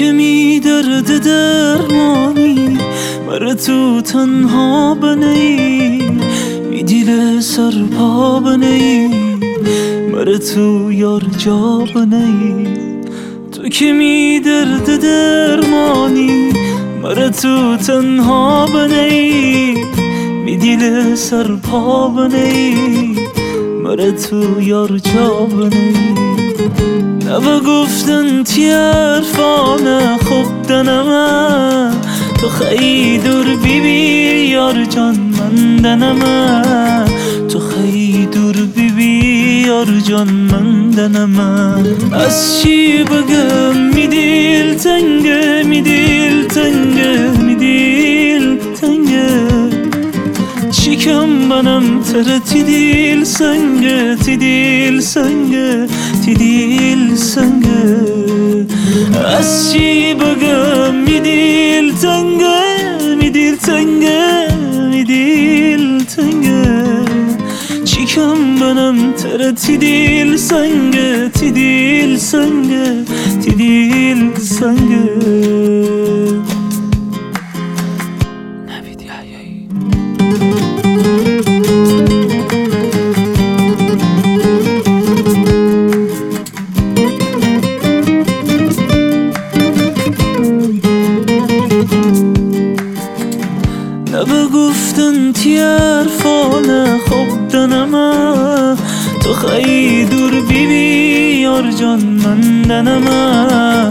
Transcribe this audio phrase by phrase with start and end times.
[0.00, 2.78] درد درمانی
[3.26, 5.98] بر تو تنها بنی
[6.70, 9.08] می دیل سر پا بنی
[10.12, 12.66] بر تو یار جا بنی
[13.52, 16.52] تو که می درد درمانی
[17.02, 19.74] بر تو تنها بنی
[20.44, 23.16] می دیل سر پا بنی
[23.84, 26.18] بر تو یار جا بنی
[27.28, 31.90] نبا گفتن تی عرفانه خوب دنمه
[32.40, 37.04] تو خیلی دور بی بی یار جان من دنمه
[37.48, 45.62] تو خیلی دور بی بی یار جان من دنمه از چی بگم؟ می دیل تنگه
[45.66, 47.37] می دیل تنگه.
[51.08, 55.86] چیکم بنم تر تی دیل سنگه تی دیل سنگه
[56.24, 58.66] تی دیل سنگه
[59.36, 64.48] از چی بگم می دیل تنگه می دیل تنگه
[94.28, 98.76] نبه گفتن تی عرفانه خوب دنمه
[99.22, 103.90] تو خیلی دور بی بی یار جان من دنمه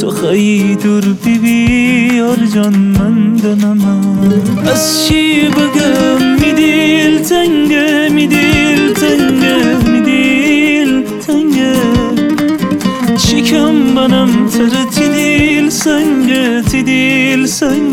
[0.00, 8.26] تو خیلی دور بی یار جان من دنمه از چی بگم؟ می دیل تنگه می
[8.26, 11.72] دیل تنگه می دیل تنگه
[13.16, 17.87] چیکم بنم؟ تر تی دیل سنگه تی دیل سنگه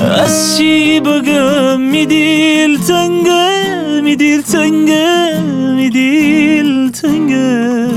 [0.00, 5.40] از چی بگم می دیل تنگه می دیل تنگه
[5.76, 7.88] می دیل تنگه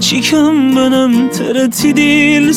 [0.00, 2.52] چیکم بنم تر تی دیل